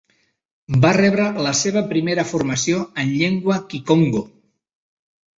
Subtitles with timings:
[0.85, 4.23] Va rebre la seva primera formació en llengua kikongo.